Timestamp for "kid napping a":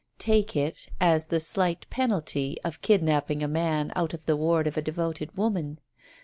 2.81-3.47